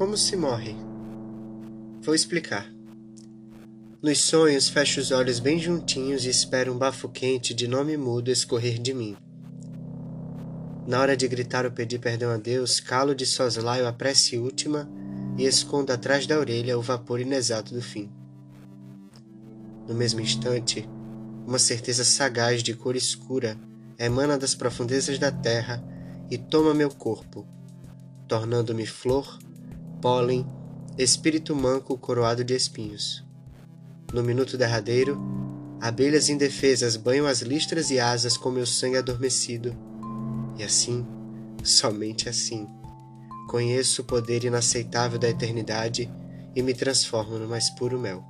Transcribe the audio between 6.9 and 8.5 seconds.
quente de nome mudo